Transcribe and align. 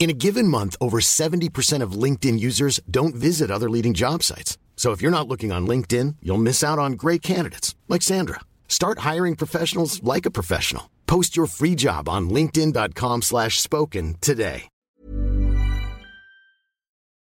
In 0.00 0.10
a 0.10 0.18
given 0.18 0.48
month, 0.48 0.74
over 0.80 0.98
70% 0.98 1.80
of 1.80 1.92
LinkedIn 1.92 2.40
users 2.40 2.80
don't 2.90 3.14
visit 3.14 3.52
other 3.52 3.70
leading 3.70 3.94
job 3.94 4.24
sites. 4.24 4.58
So 4.74 4.90
if 4.90 5.00
you're 5.00 5.16
not 5.16 5.28
looking 5.28 5.52
on 5.52 5.64
LinkedIn, 5.64 6.16
you'll 6.24 6.38
miss 6.42 6.64
out 6.64 6.80
on 6.80 6.94
great 6.94 7.22
candidates 7.22 7.76
like 7.88 8.02
Sandra. 8.02 8.40
Start 8.66 9.00
hiring 9.10 9.36
professionals 9.36 10.02
like 10.02 10.26
a 10.26 10.30
professional. 10.30 10.90
Post 11.06 11.36
your 11.36 11.46
free 11.46 11.74
job 11.74 12.08
on 12.08 12.30
linkedin.com 12.30 13.22
slash 13.22 13.60
spoken 13.60 14.16
today. 14.20 14.68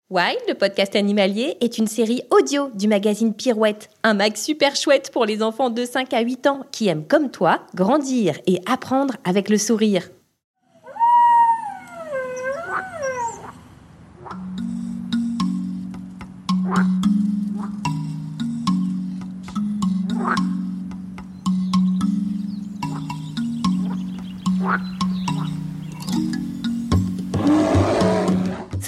Wild, 0.09 0.41
le 0.47 0.53
podcast 0.53 0.95
animalier, 0.95 1.57
est 1.59 1.79
une 1.79 1.87
série 1.87 2.21
audio 2.29 2.69
du 2.75 2.87
magazine 2.87 3.33
Pirouette, 3.33 3.89
un 4.03 4.13
mag 4.13 4.35
super 4.35 4.75
chouette 4.75 5.09
pour 5.11 5.25
les 5.25 5.41
enfants 5.41 5.71
de 5.71 5.85
5 5.85 6.13
à 6.13 6.21
8 6.21 6.45
ans 6.45 6.65
qui 6.71 6.87
aiment 6.87 7.07
comme 7.07 7.31
toi 7.31 7.61
grandir 7.73 8.39
et 8.45 8.59
apprendre 8.67 9.15
avec 9.23 9.49
le 9.49 9.57
sourire. 9.57 10.07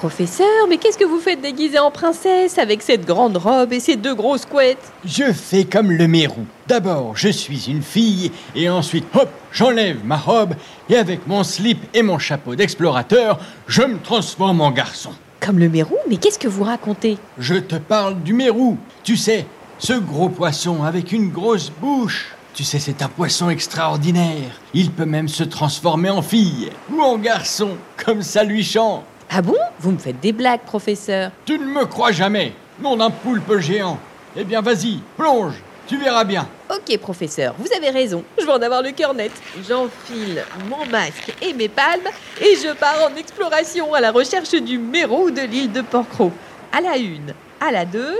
Professeur, 0.00 0.66
mais 0.66 0.78
qu'est-ce 0.78 0.96
que 0.96 1.04
vous 1.04 1.20
faites 1.20 1.42
déguisé 1.42 1.78
en 1.78 1.90
princesse 1.90 2.56
avec 2.56 2.80
cette 2.80 3.04
grande 3.04 3.36
robe 3.36 3.70
et 3.74 3.80
ces 3.80 3.96
deux 3.96 4.14
grosses 4.14 4.46
couettes? 4.46 4.94
Je 5.04 5.30
fais 5.30 5.64
comme 5.64 5.92
le 5.92 6.08
mérou. 6.08 6.46
D'abord, 6.66 7.18
je 7.18 7.28
suis 7.28 7.66
une 7.68 7.82
fille, 7.82 8.32
et 8.54 8.70
ensuite, 8.70 9.04
hop, 9.14 9.28
j'enlève 9.52 10.02
ma 10.02 10.16
robe, 10.16 10.54
et 10.88 10.96
avec 10.96 11.26
mon 11.26 11.44
slip 11.44 11.84
et 11.92 12.02
mon 12.02 12.18
chapeau 12.18 12.54
d'explorateur, 12.54 13.40
je 13.66 13.82
me 13.82 13.98
transforme 13.98 14.62
en 14.62 14.70
garçon. 14.70 15.10
Comme 15.38 15.58
le 15.58 15.68
mérou 15.68 15.96
Mais 16.08 16.16
qu'est-ce 16.16 16.38
que 16.38 16.48
vous 16.48 16.64
racontez? 16.64 17.18
Je 17.36 17.56
te 17.56 17.76
parle 17.76 18.22
du 18.22 18.32
mérou. 18.32 18.78
Tu 19.04 19.18
sais, 19.18 19.44
ce 19.78 19.92
gros 19.92 20.30
poisson 20.30 20.82
avec 20.82 21.12
une 21.12 21.28
grosse 21.28 21.70
bouche. 21.78 22.34
Tu 22.54 22.64
sais, 22.64 22.78
c'est 22.78 23.02
un 23.02 23.08
poisson 23.08 23.50
extraordinaire. 23.50 24.62
Il 24.72 24.92
peut 24.92 25.04
même 25.04 25.28
se 25.28 25.44
transformer 25.44 26.08
en 26.08 26.22
fille 26.22 26.70
ou 26.90 27.02
en 27.02 27.18
garçon, 27.18 27.76
comme 28.02 28.22
ça 28.22 28.44
lui 28.44 28.64
chante. 28.64 29.04
Ah 29.32 29.42
bon? 29.42 29.56
Vous 29.78 29.92
me 29.92 29.98
faites 29.98 30.18
des 30.18 30.32
blagues, 30.32 30.62
professeur. 30.66 31.30
Tu 31.44 31.56
ne 31.56 31.64
me 31.64 31.84
crois 31.84 32.10
jamais, 32.10 32.52
nom 32.82 32.96
d'un 32.96 33.10
poulpe 33.10 33.58
géant. 33.58 33.96
Eh 34.36 34.42
bien, 34.42 34.60
vas-y, 34.60 34.98
plonge, 35.16 35.54
tu 35.86 35.96
verras 35.98 36.24
bien. 36.24 36.48
Ok, 36.68 36.98
professeur, 36.98 37.54
vous 37.56 37.68
avez 37.76 37.90
raison. 37.90 38.24
Je 38.40 38.44
vais 38.44 38.50
en 38.50 38.60
avoir 38.60 38.82
le 38.82 38.90
cœur 38.90 39.14
net. 39.14 39.30
J'enfile 39.68 40.44
mon 40.68 40.84
masque 40.86 41.32
et 41.42 41.52
mes 41.52 41.68
palmes 41.68 42.08
et 42.40 42.56
je 42.56 42.74
pars 42.74 43.08
en 43.08 43.14
exploration 43.16 43.94
à 43.94 44.00
la 44.00 44.10
recherche 44.10 44.50
du 44.50 44.78
mérou 44.78 45.30
de 45.30 45.42
l'île 45.42 45.70
de 45.70 45.82
Porcro. 45.82 46.32
À 46.72 46.80
la 46.80 46.96
une, 46.96 47.32
à 47.60 47.70
la 47.70 47.84
deux. 47.84 48.16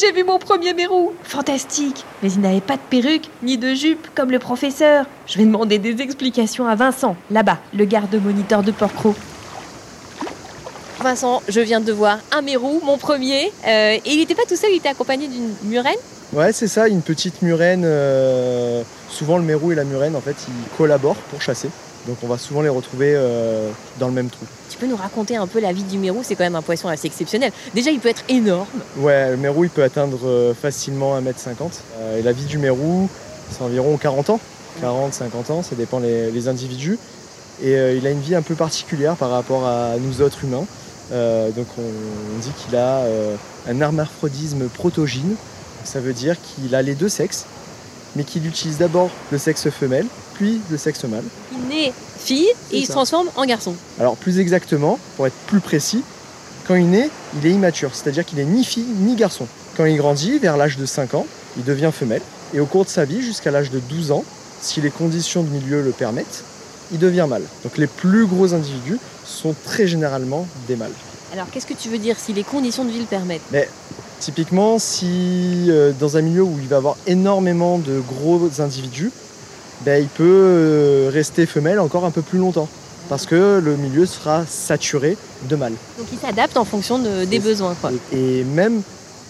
J'ai 0.00 0.12
vu 0.12 0.24
mon 0.24 0.38
premier 0.38 0.72
mérou. 0.72 1.12
Fantastique. 1.24 2.04
Mais 2.22 2.32
il 2.32 2.40
n'avait 2.40 2.60
pas 2.60 2.76
de 2.76 2.82
perruque 2.88 3.28
ni 3.42 3.58
de 3.58 3.74
jupe 3.74 4.06
comme 4.14 4.30
le 4.30 4.38
professeur. 4.38 5.04
Je 5.26 5.38
vais 5.38 5.44
demander 5.44 5.78
des 5.78 6.00
explications 6.00 6.66
à 6.66 6.74
Vincent, 6.74 7.16
là-bas, 7.30 7.58
le 7.74 7.84
garde-moniteur 7.84 8.62
de 8.62 8.70
Porcro. 8.72 9.14
Vincent, 11.00 11.42
je 11.48 11.60
viens 11.60 11.80
de 11.80 11.92
voir 11.92 12.18
un 12.32 12.42
mérou, 12.42 12.80
mon 12.84 12.98
premier. 12.98 13.52
Euh, 13.66 13.94
et 13.94 14.00
il 14.06 14.18
n'était 14.18 14.34
pas 14.34 14.44
tout 14.48 14.56
seul, 14.56 14.70
il 14.72 14.76
était 14.76 14.88
accompagné 14.90 15.28
d'une 15.28 15.54
murène. 15.64 15.96
Ouais, 16.32 16.52
c'est 16.52 16.68
ça, 16.68 16.88
une 16.88 17.02
petite 17.02 17.42
murène. 17.42 17.82
euh, 17.84 18.82
souvent, 19.08 19.36
le 19.38 19.44
mérou 19.44 19.72
et 19.72 19.74
la 19.74 19.84
murène, 19.84 20.14
en 20.14 20.20
fait, 20.20 20.36
ils 20.48 20.76
collaborent 20.76 21.16
pour 21.16 21.42
chasser. 21.42 21.68
Donc, 22.06 22.16
on 22.22 22.26
va 22.26 22.38
souvent 22.38 22.62
les 22.62 22.68
retrouver 22.68 23.12
euh, 23.14 23.70
dans 23.98 24.08
le 24.08 24.14
même 24.14 24.30
trou. 24.30 24.46
Tu 24.70 24.78
peux 24.78 24.86
nous 24.86 24.96
raconter 24.96 25.36
un 25.36 25.46
peu 25.46 25.60
la 25.60 25.72
vie 25.72 25.82
du 25.82 25.98
mérou? 25.98 26.20
C'est 26.22 26.34
quand 26.34 26.44
même 26.44 26.56
un 26.56 26.62
poisson 26.62 26.88
assez 26.88 27.06
exceptionnel. 27.06 27.52
Déjà, 27.74 27.90
il 27.90 28.00
peut 28.00 28.08
être 28.08 28.24
énorme. 28.28 28.66
Ouais, 28.96 29.30
le 29.30 29.36
mérou, 29.36 29.64
il 29.64 29.70
peut 29.70 29.82
atteindre 29.82 30.18
euh, 30.24 30.54
facilement 30.54 31.18
1m50. 31.20 31.72
Euh, 31.98 32.18
et 32.18 32.22
la 32.22 32.32
vie 32.32 32.44
du 32.44 32.58
mérou, 32.58 33.08
c'est 33.50 33.62
environ 33.62 33.96
40 33.96 34.30
ans. 34.30 34.40
40, 34.80 35.12
50 35.12 35.50
ans, 35.50 35.62
ça 35.62 35.76
dépend 35.76 35.98
les, 35.98 36.30
les 36.30 36.48
individus. 36.48 36.98
Et 37.62 37.74
euh, 37.74 37.94
il 37.94 38.06
a 38.06 38.10
une 38.10 38.20
vie 38.20 38.34
un 38.34 38.42
peu 38.42 38.54
particulière 38.54 39.16
par 39.16 39.30
rapport 39.30 39.66
à 39.66 39.96
nous 39.98 40.22
autres 40.22 40.44
humains. 40.44 40.64
Donc, 41.10 41.66
on, 41.76 41.82
on 41.82 42.38
dit 42.40 42.52
qu'il 42.56 42.76
a 42.76 43.02
un 43.68 43.80
hermaphrodisme 43.80 44.68
protogyne. 44.68 45.34
Ça 45.82 45.98
veut 45.98 46.12
dire 46.12 46.36
qu'il 46.40 46.72
a 46.76 46.82
les 46.82 46.94
deux 46.94 47.08
sexes, 47.08 47.46
mais 48.16 48.24
qu'il 48.24 48.46
utilise 48.46 48.78
d'abord 48.78 49.10
le 49.30 49.38
sexe 49.38 49.68
femelle, 49.70 50.06
puis 50.34 50.60
le 50.70 50.76
sexe 50.76 51.04
mâle. 51.04 51.24
Il 51.52 51.68
naît 51.68 51.92
fille 52.18 52.48
et 52.72 52.78
il 52.78 52.86
se 52.86 52.92
transforme 52.92 53.28
en 53.36 53.44
garçon. 53.44 53.74
Alors 53.98 54.16
plus 54.16 54.38
exactement, 54.38 54.98
pour 55.16 55.26
être 55.26 55.36
plus 55.46 55.60
précis, 55.60 56.02
quand 56.66 56.74
il 56.74 56.88
naît, 56.88 57.10
il 57.38 57.46
est 57.46 57.52
immature, 57.52 57.90
c'est-à-dire 57.94 58.24
qu'il 58.24 58.38
est 58.38 58.44
ni 58.44 58.64
fille 58.64 58.86
ni 59.00 59.16
garçon. 59.16 59.46
Quand 59.76 59.84
il 59.84 59.96
grandit, 59.96 60.38
vers 60.38 60.56
l'âge 60.56 60.76
de 60.76 60.86
5 60.86 61.14
ans, 61.14 61.26
il 61.56 61.64
devient 61.64 61.90
femelle. 61.92 62.22
Et 62.54 62.60
au 62.60 62.66
cours 62.66 62.84
de 62.84 62.90
sa 62.90 63.04
vie, 63.04 63.22
jusqu'à 63.22 63.50
l'âge 63.50 63.70
de 63.70 63.78
12 63.78 64.12
ans, 64.12 64.24
si 64.60 64.80
les 64.80 64.90
conditions 64.90 65.42
de 65.42 65.48
milieu 65.48 65.82
le 65.82 65.90
permettent, 65.90 66.44
il 66.92 66.98
devient 66.98 67.26
mâle. 67.28 67.44
Donc 67.62 67.78
les 67.78 67.86
plus 67.86 68.26
gros 68.26 68.52
individus 68.52 68.98
sont 69.24 69.54
très 69.64 69.86
généralement 69.86 70.46
des 70.68 70.76
mâles. 70.76 70.90
Alors, 71.32 71.46
qu'est-ce 71.50 71.66
que 71.66 71.74
tu 71.74 71.88
veux 71.88 71.98
dire 71.98 72.16
si 72.18 72.32
les 72.32 72.42
conditions 72.42 72.84
de 72.84 72.90
vie 72.90 72.98
le 72.98 73.04
permettent? 73.04 73.40
Mais 73.52 73.68
typiquement, 74.20 74.78
si 74.78 75.66
euh, 75.68 75.92
dans 75.98 76.16
un 76.16 76.20
milieu 76.22 76.42
où 76.42 76.56
il 76.60 76.68
va 76.68 76.76
avoir 76.76 76.96
énormément 77.06 77.78
de 77.78 78.00
gros 78.00 78.48
individus, 78.60 79.10
ben, 79.84 80.00
il 80.02 80.08
peut 80.08 80.24
euh, 80.26 81.10
rester 81.12 81.46
femelle 81.46 81.80
encore 81.80 82.04
un 82.04 82.10
peu 82.10 82.22
plus 82.22 82.38
longtemps. 82.38 82.68
Parce 83.08 83.26
que 83.26 83.60
le 83.64 83.76
milieu 83.76 84.06
sera 84.06 84.44
saturé 84.46 85.16
de 85.48 85.56
mâles. 85.56 85.72
Donc, 85.98 86.06
il 86.12 86.18
s'adapte 86.18 86.56
en 86.56 86.64
fonction 86.64 86.98
de- 87.00 87.24
des 87.24 87.40
besoins, 87.40 87.74
quoi. 87.80 87.90
Et, 88.12 88.40
et 88.40 88.44
même 88.44 88.82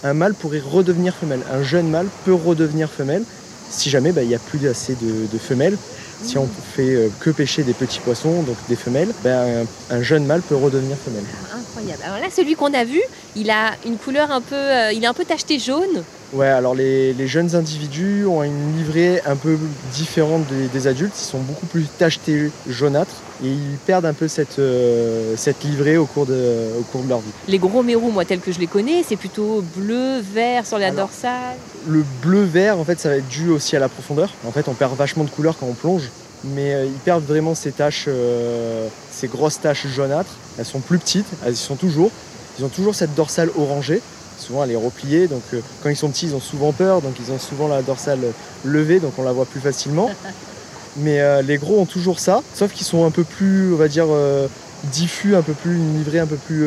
un 0.03 0.13
mâle 0.13 0.35
pourrait 0.35 0.61
redevenir 0.63 1.15
femelle. 1.15 1.39
Un 1.51 1.63
jeune 1.63 1.87
mâle 1.89 2.07
peut 2.25 2.33
redevenir 2.33 2.89
femelle 2.91 3.23
si 3.71 3.89
jamais 3.89 4.11
bah, 4.11 4.21
il 4.21 4.27
n'y 4.27 4.35
a 4.35 4.39
plus 4.39 4.67
assez 4.67 4.93
de, 5.01 5.25
de 5.31 5.37
femelles. 5.39 5.77
Si 6.23 6.37
on 6.37 6.47
fait 6.75 6.95
euh, 6.95 7.09
que 7.19 7.29
pêcher 7.31 7.63
des 7.63 7.73
petits 7.73 7.99
poissons, 7.99 8.43
donc 8.43 8.55
des 8.69 8.75
femelles, 8.75 9.11
ben, 9.23 9.65
un, 9.89 9.95
un 9.95 10.01
jeune 10.01 10.25
mâle 10.25 10.41
peut 10.41 10.55
redevenir 10.55 10.97
femelle. 10.97 11.23
Incroyable. 11.57 12.01
Alors 12.05 12.19
là, 12.19 12.27
celui 12.35 12.55
qu'on 12.55 12.73
a 12.73 12.83
vu, 12.83 13.01
il 13.35 13.49
a 13.49 13.71
une 13.85 13.97
couleur 13.97 14.31
un 14.31 14.41
peu, 14.41 14.55
euh, 14.55 14.91
il 14.93 15.03
est 15.03 15.07
un 15.07 15.13
peu 15.13 15.25
tacheté 15.25 15.57
jaune. 15.59 16.03
Ouais, 16.33 16.47
alors 16.47 16.75
les, 16.75 17.13
les 17.13 17.27
jeunes 17.27 17.55
individus 17.55 18.25
ont 18.25 18.41
une 18.41 18.77
livrée 18.77 19.21
un 19.25 19.35
peu 19.35 19.57
différente 19.93 20.47
des, 20.47 20.67
des 20.67 20.87
adultes. 20.87 21.13
Ils 21.19 21.25
sont 21.25 21.39
beaucoup 21.39 21.65
plus 21.65 21.85
tachetés 21.97 22.51
jaunâtres 22.69 23.15
et 23.43 23.49
ils 23.49 23.77
perdent 23.85 24.05
un 24.05 24.13
peu 24.13 24.29
cette, 24.29 24.59
euh, 24.59 25.33
cette 25.35 25.61
livrée 25.63 25.97
au 25.97 26.05
cours, 26.05 26.25
de, 26.25 26.69
au 26.79 26.83
cours 26.83 27.03
de 27.03 27.09
leur 27.09 27.19
vie. 27.19 27.31
Les 27.49 27.59
gros 27.59 27.83
mérous, 27.83 28.11
moi, 28.11 28.23
tels 28.23 28.39
que 28.39 28.53
je 28.53 28.59
les 28.59 28.67
connais, 28.67 29.03
c'est 29.05 29.17
plutôt 29.17 29.61
bleu, 29.75 30.21
vert 30.21 30.65
sur 30.65 30.77
la 30.77 30.87
Alors, 30.87 31.07
dorsale. 31.07 31.57
Le 31.87 32.05
bleu-vert, 32.21 32.77
en 32.77 32.85
fait, 32.85 32.97
ça 32.99 33.09
va 33.09 33.17
être 33.17 33.27
dû 33.27 33.49
aussi 33.49 33.75
à 33.75 33.79
la 33.79 33.89
profondeur. 33.89 34.29
En 34.47 34.51
fait, 34.51 34.69
on 34.69 34.73
perd 34.73 34.95
vachement 34.95 35.25
de 35.25 35.29
couleur 35.29 35.57
quand 35.59 35.65
on 35.65 35.73
plonge, 35.73 36.09
mais 36.45 36.73
euh, 36.73 36.85
ils 36.85 36.99
perdent 37.03 37.25
vraiment 37.25 37.55
ces 37.55 37.71
taches, 37.73 38.05
euh, 38.07 38.87
ces 39.11 39.27
grosses 39.27 39.59
taches 39.59 39.85
jaunâtres. 39.87 40.31
Elles 40.57 40.65
sont 40.65 40.79
plus 40.79 40.97
petites, 40.97 41.27
elles 41.45 41.53
y 41.53 41.57
sont 41.57 41.75
toujours. 41.75 42.09
Ils 42.57 42.63
ont 42.63 42.69
toujours 42.69 42.95
cette 42.95 43.15
dorsale 43.15 43.49
orangée. 43.57 44.01
Souvent, 44.41 44.63
elle 44.63 44.71
est 44.71 44.75
repliée, 44.75 45.27
donc 45.27 45.43
euh, 45.53 45.61
quand 45.83 45.89
ils 45.89 45.95
sont 45.95 46.09
petits, 46.09 46.25
ils 46.27 46.35
ont 46.35 46.39
souvent 46.41 46.71
peur, 46.71 47.01
donc 47.01 47.13
ils 47.23 47.31
ont 47.31 47.37
souvent 47.37 47.67
la 47.67 47.83
dorsale 47.83 48.19
levée, 48.65 48.99
donc 48.99 49.13
on 49.19 49.23
la 49.23 49.31
voit 49.31 49.45
plus 49.45 49.59
facilement. 49.59 50.09
Mais 50.97 51.21
euh, 51.21 51.41
les 51.43 51.57
gros 51.57 51.79
ont 51.79 51.85
toujours 51.85 52.19
ça, 52.19 52.41
sauf 52.55 52.73
qu'ils 52.73 52.85
sont 52.85 53.05
un 53.05 53.11
peu 53.11 53.23
plus, 53.23 53.71
on 53.73 53.77
va 53.77 53.87
dire, 53.87 54.07
euh, 54.09 54.47
diffus, 54.85 55.35
un 55.35 55.43
peu 55.43 55.53
plus, 55.53 55.75
une 55.75 55.97
livrée 55.99 56.19
un 56.19 56.25
peu 56.25 56.35
plus 56.37 56.65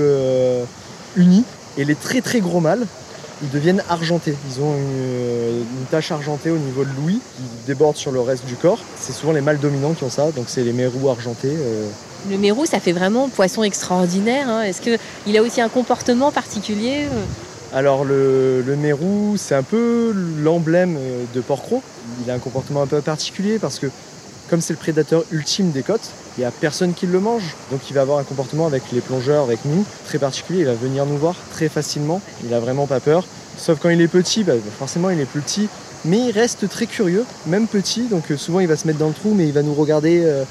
unie. 1.17 1.44
Et 1.76 1.85
les 1.85 1.97
très 1.97 2.21
très 2.21 2.41
gros 2.41 2.61
mâles, 2.61 2.87
ils 3.43 3.50
deviennent 3.50 3.82
argentés. 3.91 4.37
Ils 4.50 4.62
ont 4.62 4.73
une, 4.76 5.59
une 5.81 5.87
tache 5.91 6.12
argentée 6.12 6.50
au 6.50 6.56
niveau 6.56 6.85
de 6.85 6.91
l'ouïe 6.97 7.21
qui 7.37 7.43
déborde 7.67 7.97
sur 7.97 8.12
le 8.12 8.21
reste 8.21 8.47
du 8.47 8.55
corps. 8.55 8.79
C'est 8.99 9.12
souvent 9.12 9.32
les 9.32 9.41
mâles 9.41 9.59
dominants 9.59 9.93
qui 9.93 10.05
ont 10.05 10.11
ça, 10.11 10.31
donc 10.31 10.44
c'est 10.47 10.62
les 10.62 10.73
mérous 10.73 11.11
argentés. 11.11 11.55
Le 12.31 12.38
mérou, 12.38 12.65
ça 12.65 12.81
fait 12.81 12.93
vraiment 12.93 13.29
poisson 13.29 13.62
extraordinaire. 13.65 14.49
hein. 14.49 14.62
Est-ce 14.62 14.81
qu'il 14.81 15.37
a 15.37 15.43
aussi 15.43 15.61
un 15.61 15.69
comportement 15.69 16.31
particulier 16.31 17.06
Alors 17.75 18.05
le, 18.05 18.62
mérou, 18.79 19.35
c'est 19.37 19.56
un 19.56 19.65
peu 19.65 20.15
l'emblème 20.38 20.97
euh, 20.97 21.25
de 21.35 21.41
Porcro. 21.41 21.82
Il 22.25 22.31
a 22.31 22.35
un 22.35 22.38
comportement 22.38 22.82
un 22.82 22.87
peu 22.87 23.00
particulier 23.00 23.59
parce 23.59 23.81
que 23.81 23.88
comme 24.49 24.61
c'est 24.61 24.75
le 24.75 24.79
prédateur 24.79 25.25
ultime 25.32 25.73
des 25.73 25.82
côtes, 25.82 26.11
il 26.37 26.43
n'y 26.43 26.47
a 26.47 26.53
personne 26.53 26.94
qui 26.94 27.09
le 27.09 27.19
mange. 27.19 27.56
Donc 27.73 27.81
il 27.91 27.94
va 27.94 28.03
avoir 28.03 28.21
un 28.21 28.23
comportement 28.23 28.67
avec 28.67 28.85
les 28.93 29.00
plongeurs, 29.00 29.43
avec 29.43 29.65
nous, 29.65 29.85
très 30.06 30.19
particulier. 30.19 30.61
Il 30.61 30.67
va 30.67 30.75
venir 30.75 31.05
nous 31.05 31.17
voir 31.17 31.35
très 31.50 31.69
facilement. 31.69 32.21
Il 32.44 32.55
a 32.55 32.61
vraiment 32.61 32.87
pas 32.87 33.00
peur. 33.00 33.25
Sauf 33.59 33.81
quand 33.81 33.88
il 33.88 34.00
est 34.00 34.09
petit, 34.09 34.44
bah, 34.44 34.53
forcément 34.79 35.11
il 35.11 35.19
est 35.19 35.26
plus 35.26 35.41
petit. 35.41 35.69
Mais 36.05 36.29
il 36.29 36.31
reste 36.31 36.69
très 36.69 36.87
curieux, 36.87 37.25
même 37.47 37.67
petit. 37.67 38.03
Donc 38.03 38.31
euh, 38.31 38.37
souvent 38.37 38.61
il 38.61 38.69
va 38.69 38.76
se 38.76 38.87
mettre 38.87 39.00
dans 39.00 39.09
le 39.09 39.15
trou, 39.15 39.35
mais 39.35 39.49
il 39.49 39.53
va 39.53 39.62
nous 39.62 39.75
regarder. 39.75 40.23
euh, 40.25 40.44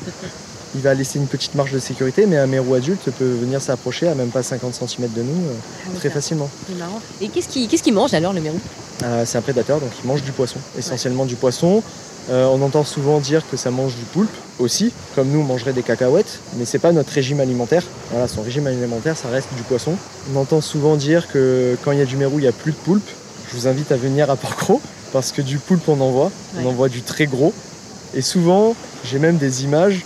il 0.75 0.81
va 0.81 0.93
laisser 0.93 1.19
une 1.19 1.27
petite 1.27 1.55
marge 1.55 1.71
de 1.71 1.79
sécurité. 1.79 2.25
Mais 2.25 2.37
un 2.37 2.47
mérou 2.47 2.73
adulte 2.73 3.09
peut 3.17 3.25
venir 3.31 3.61
s'approcher 3.61 4.07
à 4.07 4.15
même 4.15 4.29
pas 4.29 4.43
50 4.43 4.73
cm 4.73 5.09
de 5.15 5.21
nous 5.21 5.31
euh, 5.47 5.97
très 5.99 6.09
facilement. 6.09 6.49
C'est 6.67 6.77
marrant. 6.77 7.01
Et 7.21 7.27
qu'est-ce 7.29 7.83
qu'il 7.83 7.93
mange 7.93 8.13
alors, 8.13 8.33
le 8.33 8.41
mérou? 8.41 8.59
Euh, 9.03 9.23
c'est 9.25 9.37
un 9.37 9.41
prédateur, 9.41 9.79
donc 9.79 9.89
il 10.03 10.07
mange 10.07 10.21
du 10.23 10.31
poisson, 10.31 10.57
essentiellement 10.77 11.25
du 11.25 11.35
poisson. 11.35 11.83
Euh, 12.29 12.45
on 12.45 12.61
entend 12.61 12.85
souvent 12.85 13.19
dire 13.19 13.43
que 13.51 13.57
ça 13.57 13.69
mange 13.69 13.95
du 13.95 14.03
poulpe 14.05 14.31
aussi, 14.59 14.93
comme 15.13 15.27
nous 15.29 15.39
on 15.39 15.43
mangerait 15.43 15.73
des 15.73 15.83
cacahuètes, 15.83 16.39
mais 16.57 16.63
c'est 16.63 16.79
pas 16.79 16.93
notre 16.93 17.11
régime 17.11 17.41
alimentaire. 17.41 17.83
Voilà, 18.11 18.29
son 18.29 18.41
régime 18.43 18.65
alimentaire, 18.67 19.17
ça 19.17 19.27
reste 19.27 19.49
du 19.57 19.63
poisson. 19.63 19.93
On 20.33 20.39
entend 20.39 20.61
souvent 20.61 20.95
dire 20.95 21.27
que 21.27 21.75
quand 21.83 21.91
il 21.91 21.99
y 21.99 22.01
a 22.01 22.05
du 22.05 22.15
mérou, 22.15 22.39
il 22.39 22.43
n'y 22.43 22.47
a 22.47 22.53
plus 22.53 22.71
de 22.71 22.77
poulpe. 22.77 23.09
Je 23.51 23.57
vous 23.57 23.67
invite 23.67 23.91
à 23.91 23.97
venir 23.97 24.29
à 24.31 24.37
Porcro, 24.37 24.79
parce 25.11 25.33
que 25.33 25.41
du 25.41 25.57
poulpe 25.57 25.89
on 25.89 25.99
en 25.99 26.11
voit, 26.11 26.31
Ouais. 26.55 26.63
on 26.63 26.69
en 26.69 26.71
voit 26.71 26.87
du 26.87 27.01
très 27.01 27.25
gros. 27.25 27.51
Et 28.13 28.21
souvent, 28.21 28.73
j'ai 29.03 29.19
même 29.19 29.35
des 29.37 29.65
images 29.65 30.05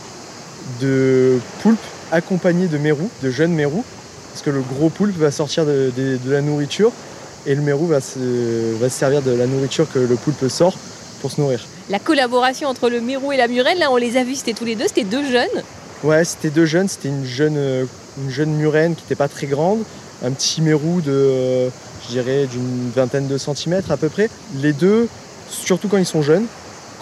de 0.81 1.39
poulpes 1.61 1.77
accompagnés 2.11 2.67
de 2.67 2.77
mérous, 2.77 3.09
de 3.23 3.29
jeunes 3.29 3.53
mérous, 3.53 3.83
parce 4.31 4.43
que 4.43 4.49
le 4.49 4.61
gros 4.61 4.89
poulpe 4.89 5.17
va 5.17 5.31
sortir 5.31 5.65
de, 5.65 5.91
de- 5.95 6.17
de 6.23 6.31
la 6.31 6.41
nourriture 6.41 6.91
et 7.45 7.55
le 7.55 7.61
mérou 7.61 7.87
va 7.87 8.01
se, 8.01 8.19
va 8.79 8.89
se 8.89 8.97
servir 8.97 9.21
de 9.21 9.31
la 9.31 9.47
nourriture 9.47 9.87
que 9.91 9.99
le 9.99 10.15
poulpe 10.15 10.47
sort 10.49 10.77
pour 11.21 11.31
se 11.31 11.41
nourrir. 11.41 11.65
La 11.89 11.99
collaboration 11.99 12.67
entre 12.69 12.89
le 12.89 13.01
mérou 13.01 13.31
et 13.31 13.37
la 13.37 13.47
murène, 13.47 13.79
là, 13.79 13.91
on 13.91 13.95
les 13.95 14.17
a 14.17 14.23
vus, 14.23 14.35
c'était 14.35 14.53
tous 14.53 14.65
les 14.65 14.75
deux, 14.75 14.85
c'était 14.87 15.03
deux 15.05 15.23
jeunes. 15.29 15.63
Ouais, 16.03 16.23
c'était 16.25 16.49
deux 16.49 16.65
jeunes, 16.65 16.87
c'était 16.87 17.07
une 17.09 17.25
jeune, 17.25 17.57
une 18.21 18.29
jeune 18.29 18.51
murène 18.51 18.93
qui 18.95 19.01
n'était 19.03 19.15
pas 19.15 19.27
très 19.27 19.47
grande, 19.47 19.79
un 20.23 20.31
petit 20.31 20.61
mérou 20.61 21.01
de, 21.01 21.69
je 22.05 22.09
dirais, 22.09 22.45
d'une 22.45 22.91
vingtaine 22.95 23.27
de 23.27 23.37
centimètres 23.37 23.91
à 23.91 23.97
peu 23.97 24.09
près. 24.09 24.29
Les 24.61 24.73
deux, 24.73 25.07
surtout 25.49 25.87
quand 25.87 25.97
ils 25.97 26.05
sont 26.05 26.21
jeunes, 26.21 26.45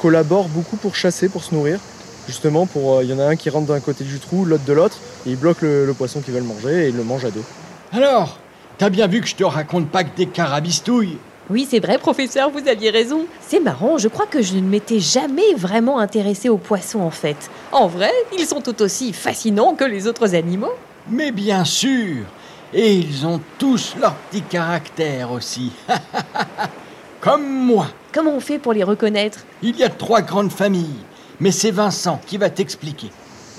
collaborent 0.02 0.48
beaucoup 0.50 0.78
pour 0.78 0.96
chasser, 0.96 1.28
pour 1.28 1.44
se 1.44 1.54
nourrir. 1.54 1.80
Justement, 2.28 2.66
pour, 2.66 2.96
euh, 2.96 3.04
il 3.04 3.10
y 3.10 3.14
en 3.14 3.20
a 3.20 3.26
un 3.26 3.36
qui 3.36 3.50
rentre 3.50 3.68
d'un 3.68 3.80
côté 3.80 4.04
du 4.04 4.20
trou, 4.20 4.46
l'autre 4.46 4.66
de 4.66 4.74
l'autre, 4.74 4.98
et 5.26 5.32
ils 5.32 5.38
bloquent 5.38 5.60
le, 5.62 5.86
le 5.86 5.94
poisson 5.94 6.22
qu'ils 6.22 6.34
veulent 6.34 6.44
manger 6.44 6.86
et 6.86 6.90
ils 6.90 6.96
le 6.96 7.04
mangent 7.04 7.26
à 7.26 7.32
deux. 7.32 7.44
Alors, 7.92 8.40
t'as 8.78 8.90
bien 8.90 9.08
vu 9.08 9.22
que 9.22 9.28
je 9.28 9.36
te 9.36 9.44
raconte 9.44 9.90
pas 9.90 10.04
que 10.04 10.16
des 10.16 10.26
carabistouilles 10.26 11.18
Oui, 11.52 11.68
c'est 11.70 11.80
vrai, 11.80 11.98
professeur, 12.00 12.50
vous 12.50 12.68
aviez 12.68 12.90
raison. 12.90 13.26
C'est 13.48 13.60
marrant, 13.60 13.98
je 14.00 14.08
crois 14.08 14.26
que 14.26 14.42
je 14.42 14.56
ne 14.56 14.62
m'étais 14.62 15.00
jamais 15.00 15.54
vraiment 15.56 16.00
intéressée 16.00 16.50
aux 16.50 16.58
poissons 16.58 17.02
en 17.02 17.12
fait. 17.12 17.38
En 17.72 17.88
vrai, 17.88 18.12
ils 18.38 18.46
sont 18.46 18.62
tout 18.62 18.82
aussi 18.82 19.14
fascinants 19.14 19.76
que 19.76 19.84
les 19.86 20.08
autres 20.08 20.34
animaux. 20.34 20.74
Mais 21.08 21.32
bien 21.32 21.64
sûr 21.66 22.26
Et 22.74 22.94
ils 22.96 23.28
ont 23.28 23.40
tous 23.60 23.96
leur 24.02 24.16
petit 24.16 24.42
caractère 24.42 25.32
aussi. 25.32 25.72
Comme 27.22 27.48
moi. 27.48 27.88
Comment 28.12 28.32
on 28.36 28.40
fait 28.40 28.60
pour 28.60 28.74
les 28.74 28.84
reconnaître? 28.84 29.40
Il 29.62 29.76
y 29.78 29.84
a 29.84 29.90
trois 29.90 30.22
grandes 30.22 30.52
familles, 30.52 30.96
mais 31.40 31.52
c'est 31.52 31.72
Vincent 31.72 32.20
qui 32.28 32.38
va 32.38 32.50
t'expliquer. 32.50 33.10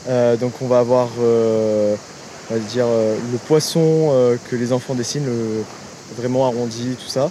Euh, 0.08 0.37
donc 0.37 0.52
on 0.62 0.67
va 0.67 0.78
avoir, 0.78 1.08
euh, 1.20 1.94
on 2.50 2.55
va 2.55 2.61
dire, 2.61 2.87
euh, 2.87 3.17
le 3.32 3.38
poisson 3.38 3.81
euh, 4.12 4.37
que 4.50 4.56
les 4.56 4.73
enfants 4.73 4.94
dessinent, 4.94 5.26
le- 5.26 5.64
vraiment 6.17 6.46
arrondi, 6.46 6.96
tout 7.02 7.08
ça. 7.11 7.31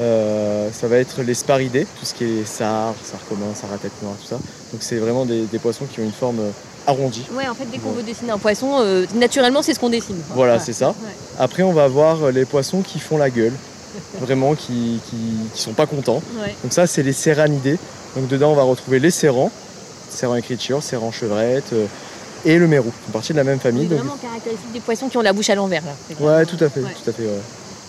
Euh, 0.00 0.70
ça 0.72 0.88
va 0.88 0.96
être 0.96 1.22
les 1.22 1.34
sparidés, 1.34 1.86
tout 2.00 2.04
ce 2.04 2.14
qui 2.14 2.24
est 2.24 2.44
sard, 2.44 2.94
sard 3.04 3.20
commun, 3.28 3.54
sard 3.54 3.72
à 3.72 3.78
tête 3.78 3.92
noire, 4.02 4.14
tout 4.20 4.26
ça. 4.28 4.36
Donc 4.72 4.80
c'est 4.80 4.96
vraiment 4.96 5.24
des, 5.24 5.42
des 5.42 5.58
poissons 5.58 5.84
qui 5.84 6.00
ont 6.00 6.04
une 6.04 6.10
forme 6.12 6.40
arrondie. 6.86 7.24
Ouais, 7.32 7.46
en 7.46 7.54
fait, 7.54 7.66
dès 7.70 7.78
qu'on 7.78 7.92
veut 7.92 8.02
dessiner 8.02 8.32
un 8.32 8.38
poisson, 8.38 8.78
euh, 8.80 9.06
naturellement, 9.14 9.62
c'est 9.62 9.72
ce 9.74 9.78
qu'on 9.78 9.90
dessine. 9.90 10.16
Voilà, 10.34 10.54
Ouais. 10.54 10.60
c'est 10.64 10.72
ça. 10.72 10.88
Ouais. 10.88 10.94
Après 11.38 11.62
on 11.62 11.72
va 11.72 11.84
avoir 11.84 12.30
les 12.32 12.44
poissons 12.44 12.80
qui 12.82 12.98
font 12.98 13.18
la 13.18 13.30
gueule, 13.30 13.52
vraiment 14.20 14.54
qui, 14.54 15.00
qui, 15.08 15.16
qui 15.54 15.62
sont 15.62 15.74
pas 15.74 15.86
contents. 15.86 16.22
Ouais. 16.42 16.54
Donc 16.64 16.72
ça, 16.72 16.86
c'est 16.88 17.02
les 17.04 17.12
serranidés. 17.12 17.78
Donc 18.16 18.26
dedans, 18.28 18.50
on 18.52 18.56
va 18.56 18.64
retrouver 18.64 18.98
les 18.98 19.10
serrans, 19.12 19.52
serrans 20.14 20.36
écriture, 20.36 20.82
serrans 20.82 21.12
chevrette 21.12 21.72
euh, 21.72 21.86
et 22.44 22.58
le 22.58 22.66
mérou. 22.68 22.88
Ils 23.02 23.06
font 23.06 23.12
partie 23.12 23.32
de 23.32 23.38
la 23.38 23.44
même 23.44 23.58
famille. 23.60 23.84
C'est 23.88 23.96
donc- 23.96 23.98
vraiment 24.04 24.16
caractéristique 24.20 24.72
des 24.72 24.80
poissons 24.80 25.08
qui 25.08 25.16
ont 25.16 25.22
la 25.22 25.32
bouche 25.32 25.50
à 25.50 25.54
l'envers, 25.54 25.82
Ouais, 26.20 26.44
tout 26.46 26.62
à 26.62 26.68
fait, 26.68 26.80
Ouais. 26.80 26.90
tout 27.02 27.10
à 27.10 27.12
fait. 27.12 27.22
ouais. 27.24 27.40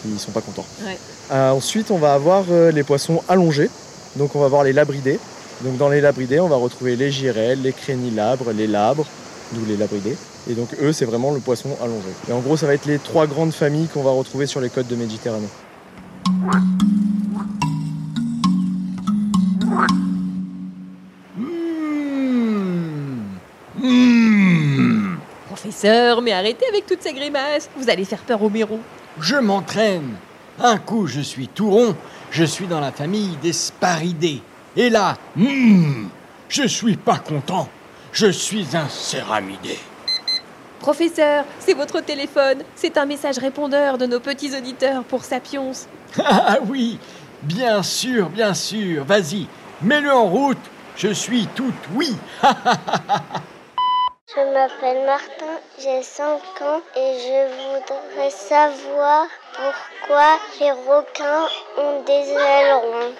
Ils 0.07 0.19
sont 0.19 0.31
pas 0.31 0.41
contents. 0.41 0.65
Ouais. 0.85 0.97
Euh, 1.31 1.51
ensuite, 1.51 1.89
on 1.91 1.97
va 1.97 2.13
avoir 2.13 2.45
euh, 2.51 2.71
les 2.71 2.83
poissons 2.83 3.21
allongés. 3.27 3.69
Donc, 4.15 4.35
on 4.35 4.39
va 4.39 4.45
avoir 4.45 4.63
les 4.63 4.71
labridés. 4.73 5.19
Donc, 5.61 5.77
dans 5.77 5.89
les 5.89 5.99
labridés, 6.01 6.39
on 6.39 6.47
va 6.47 6.57
retrouver 6.57 6.95
les 6.95 7.11
girelles, 7.11 7.61
les 7.63 7.73
crénilabres, 7.73 8.51
les 8.51 8.67
labres, 8.67 9.05
d'où 9.53 9.65
les 9.65 9.77
labridés. 9.77 10.15
Et 10.49 10.53
donc, 10.53 10.69
eux, 10.81 10.93
c'est 10.93 11.05
vraiment 11.05 11.31
le 11.31 11.39
poisson 11.39 11.69
allongé. 11.81 12.09
Et 12.29 12.31
en 12.33 12.39
gros, 12.39 12.55
ça 12.55 12.67
va 12.67 12.75
être 12.75 12.85
les 12.85 12.99
trois 12.99 13.25
grandes 13.25 13.53
familles 13.53 13.87
qu'on 13.87 14.03
va 14.03 14.11
retrouver 14.11 14.45
sur 14.45 14.61
les 14.61 14.69
côtes 14.69 14.87
de 14.87 14.95
Méditerranée. 14.95 15.47
Professeur, 25.55 26.21
mais 26.21 26.33
arrêtez 26.33 26.65
avec 26.67 26.85
toutes 26.85 27.01
ces 27.01 27.13
grimaces. 27.13 27.69
Vous 27.77 27.89
allez 27.89 28.03
faire 28.03 28.19
peur 28.19 28.43
aux 28.43 28.49
mérous. 28.49 28.81
Je 29.21 29.37
m'entraîne. 29.37 30.15
Un 30.59 30.77
coup, 30.77 31.07
je 31.07 31.21
suis 31.21 31.47
tout 31.47 31.71
rond, 31.71 31.95
je 32.29 32.43
suis 32.43 32.67
dans 32.67 32.81
la 32.81 32.91
famille 32.91 33.37
des 33.41 33.53
sparidés. 33.53 34.41
Et 34.75 34.89
là, 34.89 35.15
mmh, 35.37 36.07
je 36.49 36.67
suis 36.67 36.97
pas 36.97 37.19
content. 37.19 37.69
Je 38.11 38.27
suis 38.27 38.67
un 38.75 38.89
céramidé. 38.89 39.79
Professeur, 40.81 41.45
c'est 41.59 41.73
votre 41.73 42.01
téléphone. 42.01 42.63
C'est 42.75 42.97
un 42.97 43.05
message 43.05 43.37
répondeur 43.37 43.97
de 43.97 44.07
nos 44.07 44.19
petits 44.19 44.53
auditeurs 44.57 45.05
pour 45.05 45.23
Sapiens. 45.23 45.71
Ah 46.17 46.57
oui, 46.67 46.99
bien 47.43 47.81
sûr, 47.81 48.29
bien 48.29 48.53
sûr. 48.53 49.05
Vas-y, 49.05 49.47
mets-le 49.81 50.11
en 50.11 50.25
route. 50.25 50.57
Je 50.97 51.13
suis 51.13 51.47
tout 51.55 51.73
oui. 51.95 52.13
Je 54.37 54.41
m'appelle 54.41 55.05
Martin, 55.05 55.61
j'ai 55.79 56.03
5 56.03 56.25
ans 56.61 56.81
et 56.97 57.19
je 57.19 57.47
voudrais 57.55 58.29
savoir 58.29 59.27
pourquoi 59.53 60.37
les 60.59 60.71
requins 60.71 61.47
ont 61.77 62.03
des 62.05 62.33
ailerons. 62.33 63.13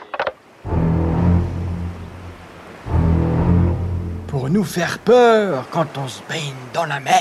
Pour 4.28 4.50
nous 4.50 4.66
faire 4.66 5.00
peur 5.00 5.66
quand 5.72 5.98
on 5.98 6.10
se 6.10 6.22
baigne 6.28 6.54
dans 6.74 6.86
la 6.86 7.00
mer. 7.00 7.14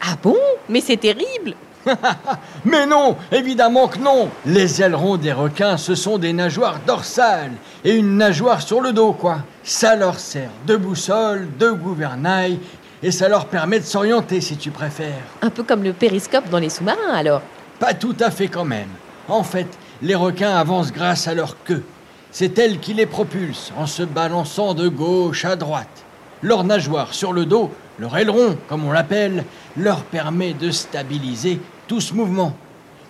Ah 0.00 0.16
bon? 0.22 0.38
Mais 0.70 0.80
c'est 0.80 0.96
terrible 0.96 1.54
Mais 2.64 2.86
non, 2.86 3.18
évidemment 3.30 3.88
que 3.88 3.98
non. 3.98 4.30
Les 4.46 4.80
ailerons 4.80 5.18
des 5.18 5.32
requins, 5.32 5.76
ce 5.76 5.94
sont 5.94 6.16
des 6.16 6.32
nageoires 6.32 6.78
dorsales 6.86 7.52
et 7.84 7.96
une 7.96 8.16
nageoire 8.16 8.62
sur 8.62 8.80
le 8.80 8.94
dos, 8.94 9.12
quoi. 9.12 9.40
Ça 9.62 9.94
leur 9.94 10.18
sert 10.18 10.48
de 10.66 10.76
boussole, 10.76 11.48
de 11.58 11.70
gouvernail 11.70 12.58
et 13.04 13.10
ça 13.10 13.28
leur 13.28 13.44
permet 13.44 13.78
de 13.78 13.84
s'orienter 13.84 14.40
si 14.40 14.56
tu 14.56 14.70
préfères. 14.70 15.22
Un 15.42 15.50
peu 15.50 15.62
comme 15.62 15.82
le 15.82 15.92
périscope 15.92 16.48
dans 16.48 16.58
les 16.58 16.70
sous-marins 16.70 17.12
alors. 17.12 17.42
Pas 17.78 17.92
tout 17.92 18.16
à 18.18 18.30
fait 18.30 18.48
quand 18.48 18.64
même. 18.64 18.88
En 19.28 19.42
fait, 19.42 19.66
les 20.00 20.14
requins 20.14 20.56
avancent 20.56 20.90
grâce 20.90 21.28
à 21.28 21.34
leur 21.34 21.62
queue. 21.64 21.84
C'est 22.30 22.58
elle 22.58 22.80
qui 22.80 22.94
les 22.94 23.04
propulse 23.04 23.72
en 23.76 23.86
se 23.86 24.02
balançant 24.02 24.72
de 24.72 24.88
gauche 24.88 25.44
à 25.44 25.54
droite. 25.54 26.04
Leur 26.42 26.64
nageoire 26.64 27.12
sur 27.12 27.34
le 27.34 27.44
dos, 27.44 27.70
leur 27.98 28.16
aileron 28.16 28.56
comme 28.68 28.86
on 28.86 28.92
l'appelle, 28.92 29.44
leur 29.76 30.02
permet 30.04 30.54
de 30.54 30.70
stabiliser 30.70 31.60
tout 31.86 32.00
ce 32.00 32.14
mouvement. 32.14 32.56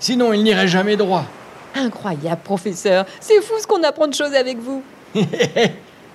Sinon, 0.01 0.33
ils 0.33 0.43
n'iraient 0.43 0.67
jamais 0.67 0.97
droit. 0.97 1.25
Incroyable, 1.77 2.43
professeur. 2.43 3.07
C'est 3.21 3.41
fou 3.41 3.55
ce 3.61 3.67
qu'on 3.67 3.83
apprend 3.85 4.09
de 4.09 4.15
choses 4.15 4.35
avec 4.35 4.59
vous. 4.59 4.83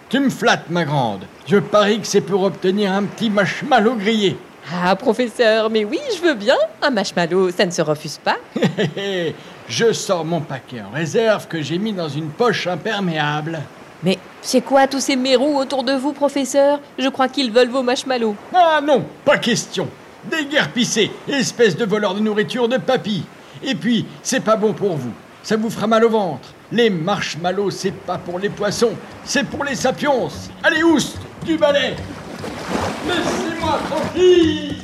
tu 0.09 0.19
me 0.19 0.29
flattes, 0.29 0.69
ma 0.69 0.85
grande. 0.85 1.21
Je 1.47 1.57
parie 1.57 1.99
que 1.99 2.07
c'est 2.07 2.21
pour 2.21 2.41
obtenir 2.41 2.91
un 2.91 3.03
petit 3.03 3.29
marshmallow 3.29 3.95
grillé. 3.95 4.35
Ah, 4.73 4.95
professeur, 4.95 5.69
mais 5.69 5.85
oui, 5.85 5.99
je 6.15 6.21
veux 6.21 6.33
bien. 6.33 6.57
Un 6.81 6.89
marshmallow, 6.89 7.51
ça 7.51 7.65
ne 7.65 7.71
se 7.71 7.81
refuse 7.81 8.17
pas. 8.17 8.37
je 9.67 9.93
sors 9.93 10.25
mon 10.25 10.41
paquet 10.41 10.81
en 10.81 10.93
réserve 10.93 11.47
que 11.47 11.61
j'ai 11.61 11.77
mis 11.77 11.93
dans 11.93 12.09
une 12.09 12.29
poche 12.29 12.67
imperméable. 12.67 13.59
Mais 14.03 14.17
c'est 14.41 14.61
quoi 14.61 14.87
tous 14.87 14.99
ces 14.99 15.15
mérous 15.15 15.57
autour 15.57 15.83
de 15.83 15.93
vous, 15.93 16.13
professeur? 16.13 16.79
Je 16.97 17.09
crois 17.09 17.27
qu'ils 17.27 17.51
veulent 17.51 17.69
vos 17.69 17.83
marshmallows. 17.83 18.35
Ah 18.53 18.79
non, 18.83 19.05
pas 19.25 19.37
question. 19.37 19.87
Des 20.25 20.47
pissés, 20.73 21.11
espèce 21.27 21.77
de 21.77 21.85
voleur 21.85 22.15
de 22.15 22.19
nourriture 22.19 22.67
de 22.67 22.77
papy. 22.77 23.23
Et 23.63 23.75
puis, 23.75 24.05
c'est 24.23 24.39
pas 24.39 24.55
bon 24.55 24.73
pour 24.73 24.95
vous. 24.95 25.13
Ça 25.43 25.55
vous 25.55 25.69
fera 25.69 25.87
mal 25.87 26.03
au 26.03 26.09
ventre. 26.09 26.49
Les 26.71 26.89
marshmallows, 26.91 27.71
c'est 27.71 27.91
pas 27.91 28.19
pour 28.19 28.38
les 28.38 28.49
poissons, 28.49 28.91
c'est 29.23 29.43
pour 29.43 29.63
les 29.63 29.73
sapiens. 29.73 30.11
Allez, 30.63 30.83
oust, 30.83 31.17
du 31.43 31.57
balai. 31.57 31.95
Laissez-moi 33.07 33.79
tranquille. 33.89 34.75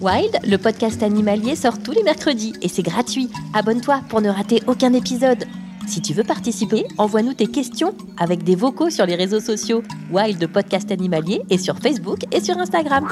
Wild, 0.00 0.38
le 0.46 0.56
podcast 0.58 1.02
animalier, 1.02 1.56
sort 1.56 1.82
tous 1.82 1.90
les 1.90 2.04
mercredis 2.04 2.54
et 2.62 2.68
c'est 2.68 2.82
gratuit. 2.82 3.30
Abonne-toi 3.52 4.00
pour 4.08 4.20
ne 4.20 4.30
rater 4.30 4.62
aucun 4.68 4.92
épisode. 4.92 5.44
Si 5.88 6.00
tu 6.00 6.14
veux 6.14 6.22
participer, 6.22 6.86
envoie-nous 6.96 7.34
tes 7.34 7.48
questions 7.48 7.92
avec 8.16 8.44
des 8.44 8.54
vocaux 8.54 8.90
sur 8.90 9.06
les 9.06 9.16
réseaux 9.16 9.40
sociaux 9.40 9.82
Wild 10.12 10.46
Podcast 10.46 10.92
Animalier 10.92 11.42
et 11.50 11.58
sur 11.58 11.76
Facebook 11.78 12.20
et 12.30 12.40
sur 12.40 12.56
Instagram. 12.58 13.08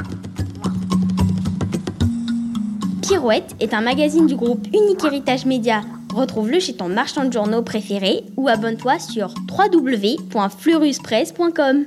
Pirouette 3.02 3.56
est 3.58 3.75
un 3.75 3.80
magazine 3.80 4.26
du 4.26 4.37
groupe 4.37 4.64
Unique 4.68 5.02
Héritage 5.04 5.44
Média. 5.44 5.82
Retrouve-le 6.15 6.61
chez 6.61 6.75
ton 6.75 6.88
marchand 6.88 7.25
de 7.25 7.33
journaux 7.33 7.62
préféré 7.62 8.25
ou 8.37 8.49
abonne-toi 8.49 8.99
sur 8.99 9.35
www.fleuruspresse.com. 9.50 11.87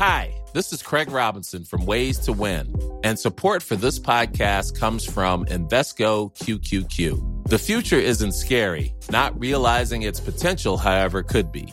Hi, 0.00 0.30
this 0.52 0.72
is 0.72 0.82
Craig 0.82 1.10
Robinson 1.10 1.64
from 1.64 1.86
Ways 1.86 2.18
to 2.20 2.32
Win. 2.32 2.74
And 3.04 3.18
support 3.18 3.62
for 3.62 3.76
this 3.76 3.98
podcast 3.98 4.78
comes 4.78 5.04
from 5.04 5.44
Invesco 5.46 6.34
QQQ. 6.36 7.48
The 7.48 7.58
future 7.58 7.98
isn't 7.98 8.32
scary. 8.32 8.94
Not 9.10 9.38
realizing 9.38 10.02
its 10.02 10.18
potential, 10.18 10.76
however, 10.76 11.22
could 11.22 11.52
be. 11.52 11.72